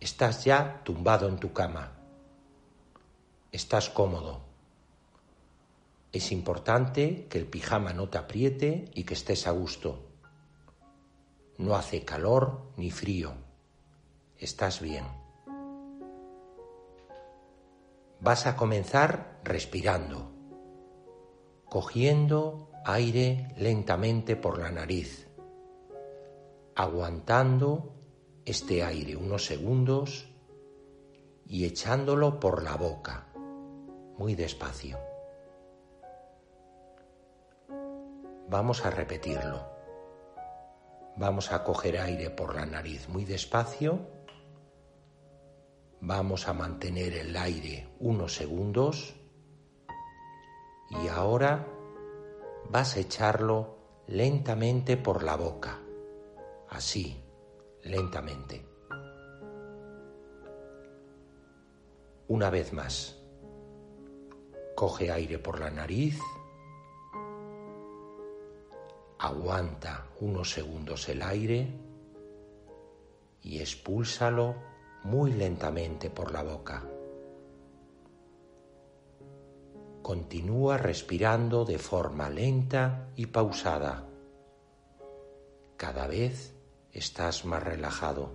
[0.00, 1.92] Estás ya tumbado en tu cama.
[3.52, 4.40] Estás cómodo.
[6.12, 10.06] Es importante que el pijama no te apriete y que estés a gusto.
[11.58, 13.32] No hace calor ni frío.
[14.38, 15.04] Estás bien.
[18.20, 20.30] Vas a comenzar respirando,
[21.68, 25.28] cogiendo aire lentamente por la nariz,
[26.76, 27.94] aguantando
[28.44, 30.28] este aire unos segundos
[31.46, 33.28] y echándolo por la boca,
[34.18, 34.98] muy despacio.
[38.48, 39.64] Vamos a repetirlo.
[41.16, 43.98] Vamos a coger aire por la nariz muy despacio.
[46.00, 49.16] Vamos a mantener el aire unos segundos.
[50.90, 51.66] Y ahora
[52.68, 55.80] vas a echarlo lentamente por la boca.
[56.68, 57.22] Así,
[57.82, 58.64] lentamente.
[62.28, 63.22] Una vez más.
[64.74, 66.20] Coge aire por la nariz
[69.18, 71.68] aguanta unos segundos el aire
[73.42, 74.54] y expúlsalo
[75.04, 76.84] muy lentamente por la boca.
[80.02, 84.08] Continúa respirando de forma lenta y pausada.
[85.76, 86.54] Cada vez
[86.96, 88.30] estás más relajado.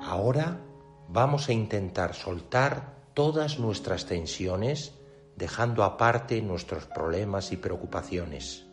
[0.00, 0.60] Ahora
[1.08, 4.98] vamos a intentar soltar todas nuestras tensiones
[5.36, 8.66] dejando aparte nuestros problemas y preocupaciones.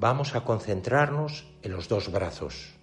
[0.00, 2.76] Vamos a concentrarnos en los dos brazos.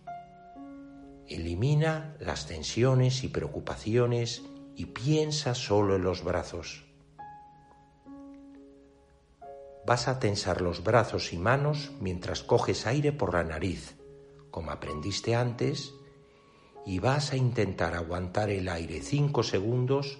[1.27, 4.43] Elimina las tensiones y preocupaciones
[4.75, 6.84] y piensa solo en los brazos.
[9.85, 13.95] Vas a tensar los brazos y manos mientras coges aire por la nariz,
[14.49, 15.93] como aprendiste antes,
[16.85, 20.19] y vas a intentar aguantar el aire cinco segundos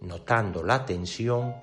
[0.00, 1.54] notando la tensión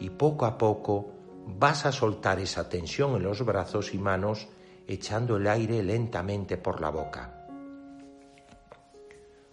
[0.00, 1.12] y poco a poco
[1.46, 4.48] vas a soltar esa tensión en los brazos y manos
[4.88, 7.46] echando el aire lentamente por la boca.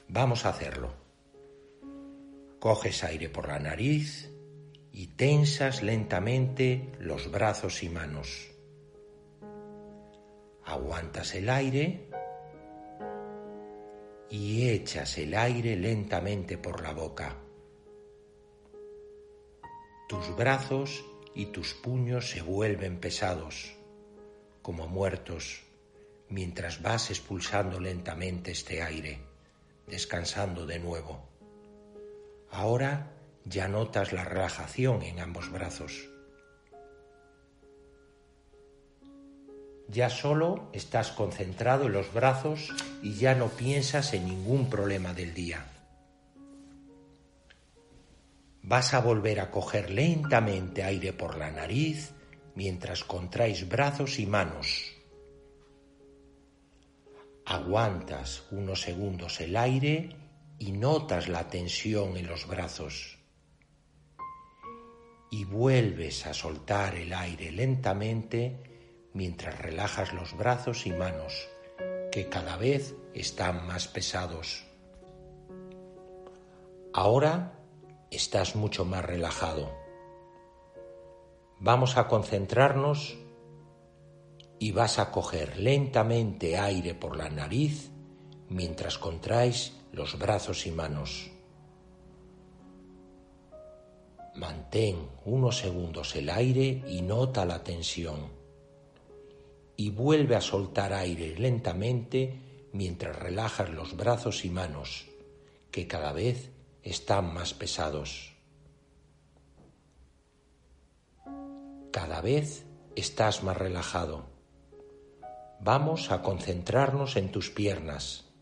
[0.07, 0.89] Vamos a hacerlo.
[2.59, 4.32] Coges aire por la nariz
[4.93, 8.51] y tensas lentamente los brazos y manos.
[10.63, 12.09] Aguantas el aire
[14.29, 17.37] y echas el aire lentamente por la boca.
[20.07, 21.03] Tus brazos
[21.33, 23.75] y tus puños se vuelven pesados,
[24.61, 25.63] como muertos,
[26.29, 29.21] mientras vas expulsando lentamente este aire,
[29.87, 31.27] descansando de nuevo.
[32.51, 33.12] Ahora
[33.45, 36.09] ya notas la relajación en ambos brazos.
[39.87, 45.33] Ya solo estás concentrado en los brazos y ya no piensas en ningún problema del
[45.33, 45.67] día
[48.63, 52.13] vas a volver a coger lentamente aire por la nariz
[52.55, 54.93] mientras contraes brazos y manos.
[57.45, 60.15] Aguantas unos segundos el aire
[60.59, 63.19] y notas la tensión en los brazos.
[65.33, 68.61] Y vuelves a soltar el aire lentamente
[69.13, 71.49] mientras relajas los brazos y manos,
[72.11, 74.63] que cada vez están más pesados.
[76.93, 77.59] Ahora
[78.11, 79.75] estás mucho más relajado.
[81.59, 83.17] Vamos a concentrarnos
[84.59, 87.89] y vas a coger lentamente aire por la nariz
[88.49, 91.32] mientras contraes los brazos y manos.
[94.35, 98.31] Mantén unos segundos el aire y nota la tensión.
[99.77, 105.05] Y vuelve a soltar aire lentamente mientras relajas los brazos y manos,
[105.71, 106.49] que cada vez
[106.81, 108.33] están más pesados.
[111.91, 112.65] Cada vez
[112.95, 114.25] estás más relajado.
[115.59, 118.32] Vamos a concentrarnos en tus piernas.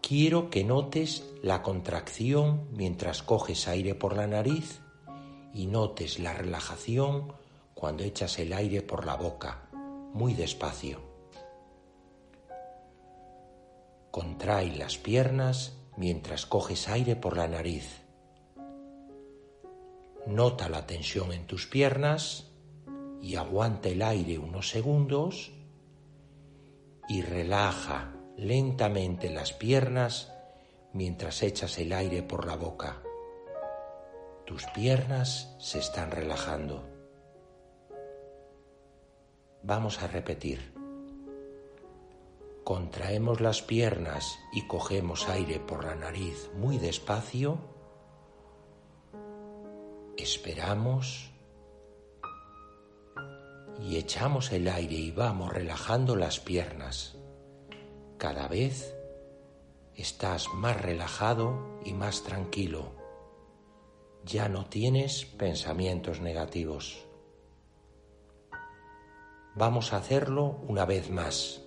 [0.00, 4.80] Quiero que notes la contracción mientras coges aire por la nariz
[5.54, 7.32] y notes la relajación
[7.74, 9.68] cuando echas el aire por la boca,
[10.12, 11.00] muy despacio.
[14.10, 18.02] Contrae las piernas mientras coges aire por la nariz.
[20.26, 22.50] Nota la tensión en tus piernas
[23.22, 25.52] y aguanta el aire unos segundos
[27.08, 30.32] y relaja lentamente las piernas
[30.94, 33.02] mientras echas el aire por la boca.
[34.46, 36.82] Tus piernas se están relajando.
[39.62, 40.72] Vamos a repetir.
[42.64, 47.58] Contraemos las piernas y cogemos aire por la nariz muy despacio.
[50.16, 51.30] Esperamos
[53.82, 57.19] y echamos el aire y vamos relajando las piernas.
[58.20, 58.94] Cada vez
[59.94, 62.92] estás más relajado y más tranquilo.
[64.26, 67.06] Ya no tienes pensamientos negativos.
[69.54, 71.62] Vamos a hacerlo una vez más.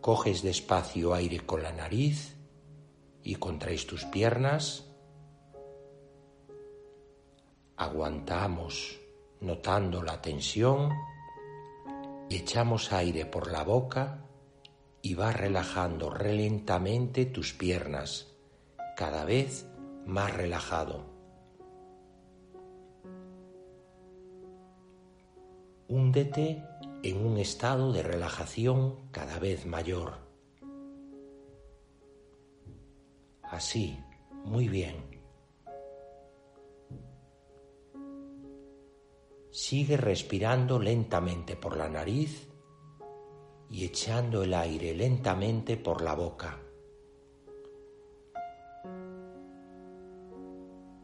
[0.00, 2.34] Coges despacio aire con la nariz
[3.22, 4.86] y contraes tus piernas.
[7.76, 8.98] Aguantamos
[9.42, 10.90] notando la tensión
[12.30, 14.24] y echamos aire por la boca
[15.02, 18.36] y vas relajando lentamente tus piernas,
[18.96, 19.66] cada vez
[20.06, 21.04] más relajado.
[25.88, 26.62] Húndete
[27.02, 30.18] en un estado de relajación cada vez mayor.
[33.42, 33.98] Así,
[34.44, 35.18] muy bien.
[39.50, 42.48] Sigue respirando lentamente por la nariz
[43.70, 46.60] y echando el aire lentamente por la boca.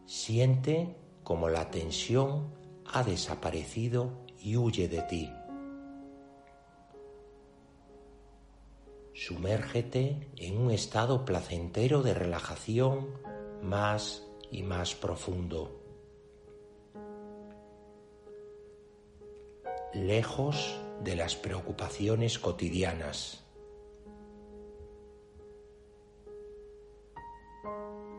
[0.07, 2.53] Siente como la tensión
[2.87, 5.31] ha desaparecido y huye de ti.
[9.15, 13.09] Sumérgete en un estado placentero de relajación
[13.63, 15.81] más y más profundo.
[19.95, 23.45] Lejos de las preocupaciones cotidianas.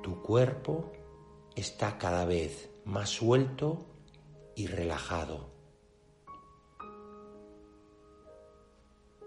[0.03, 0.91] Tu cuerpo
[1.55, 3.85] está cada vez más suelto
[4.55, 5.49] y relajado.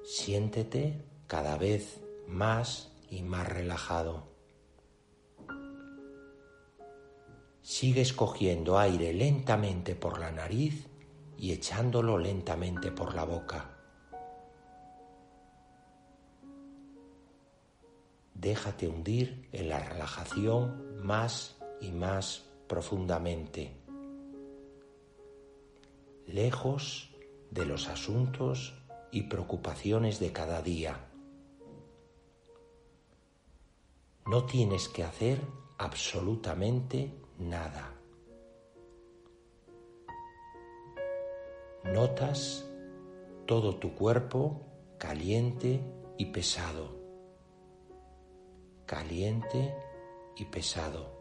[0.05, 4.29] Siéntete cada vez más y más relajado.
[7.63, 10.88] Sigues cogiendo aire lentamente por la nariz
[11.39, 13.71] y echándolo lentamente por la boca.
[18.35, 23.73] Déjate hundir en la relajación más y más profundamente,
[26.27, 27.11] lejos
[27.51, 28.75] de los asuntos
[29.11, 31.09] y preocupaciones de cada día.
[34.27, 35.41] No tienes que hacer
[35.79, 37.98] absolutamente nada.
[41.85, 42.69] Notas
[43.47, 44.61] todo tu cuerpo
[44.99, 45.81] caliente
[46.19, 46.91] y pesado,
[48.85, 49.75] caliente
[50.37, 51.19] y pesado.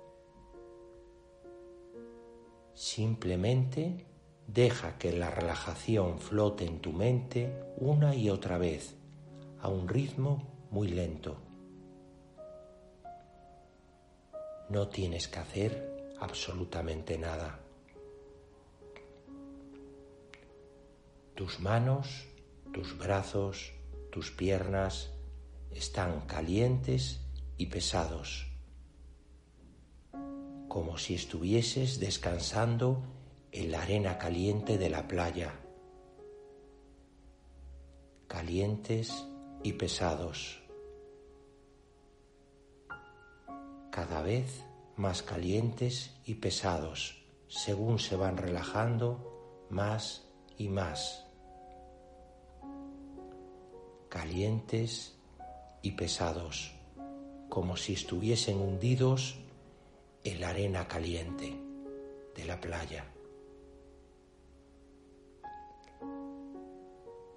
[2.74, 4.06] Simplemente
[4.48, 8.96] deja que la relajación flote en tu mente una y otra vez
[9.62, 11.38] a un ritmo muy lento.
[14.70, 17.60] No tienes que hacer absolutamente nada.
[21.38, 22.26] Tus manos,
[22.74, 23.72] tus brazos,
[24.12, 25.12] tus piernas
[25.70, 27.22] están calientes
[27.58, 28.48] y pesados,
[30.68, 33.04] como si estuvieses descansando
[33.52, 35.54] en la arena caliente de la playa,
[38.28, 39.24] calientes
[39.62, 40.60] y pesados,
[43.92, 44.64] cada vez
[44.96, 51.27] más calientes y pesados según se van relajando más y más
[54.10, 55.16] calientes
[55.82, 56.74] y pesados,
[57.50, 59.36] como si estuviesen hundidos
[60.24, 61.60] en la arena caliente
[62.36, 63.06] de la playa.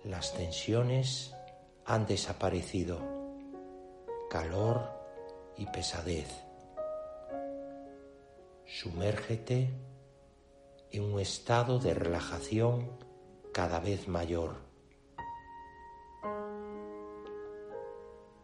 [0.04, 1.34] Las tensiones
[1.84, 2.98] han desaparecido,
[4.30, 4.90] calor
[5.56, 6.28] y pesadez.
[8.66, 9.70] Sumérgete
[10.90, 12.90] en un estado de relajación
[13.52, 14.69] cada vez mayor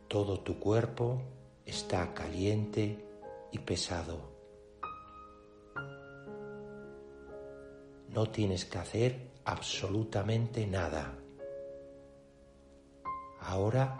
[0.08, 1.20] Todo tu cuerpo
[1.64, 3.04] está caliente
[3.50, 4.20] y pesado.
[8.10, 11.18] No tienes que hacer absolutamente nada.
[13.40, 13.98] Ahora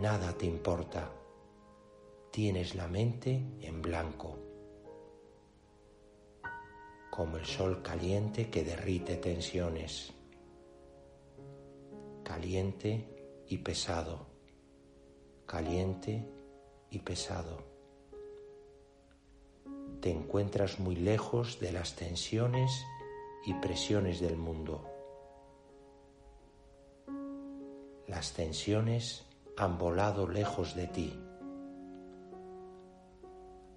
[0.00, 1.08] nada te importa.
[2.32, 4.36] Tienes la mente en blanco,
[7.10, 10.12] como el sol caliente que derrite tensiones,
[12.24, 14.27] caliente y pesado
[15.48, 16.28] caliente
[16.90, 17.64] y pesado.
[20.02, 22.70] Te encuentras muy lejos de las tensiones
[23.46, 24.84] y presiones del mundo.
[28.06, 29.24] Las tensiones
[29.56, 31.18] han volado lejos de ti.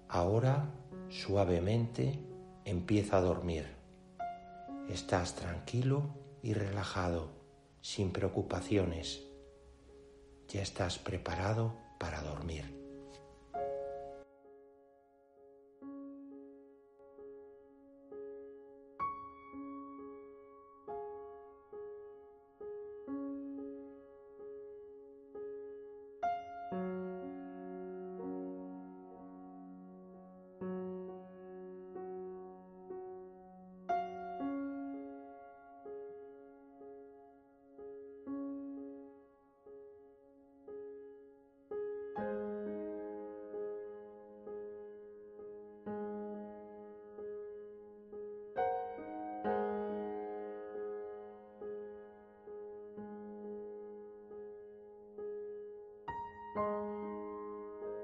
[0.08, 0.74] Ahora,
[1.08, 2.18] suavemente,
[2.66, 3.66] empieza a dormir.
[4.90, 6.02] Estás tranquilo
[6.42, 7.30] y relajado,
[7.80, 9.31] sin preocupaciones.
[10.52, 12.81] Ya estás preparado para dormir.